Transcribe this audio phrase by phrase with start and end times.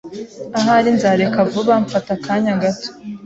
[0.59, 2.89] Ahari nzareka vuba mfata akanya gato.